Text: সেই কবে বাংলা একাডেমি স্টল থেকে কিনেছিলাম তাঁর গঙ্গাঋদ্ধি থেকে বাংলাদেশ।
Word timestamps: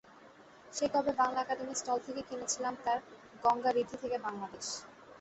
সেই 0.73 0.89
কবে 0.93 1.11
বাংলা 1.19 1.39
একাডেমি 1.41 1.75
স্টল 1.75 1.97
থেকে 2.05 2.21
কিনেছিলাম 2.29 2.73
তাঁর 2.83 2.99
গঙ্গাঋদ্ধি 3.43 3.97
থেকে 4.03 4.17
বাংলাদেশ। 4.25 4.67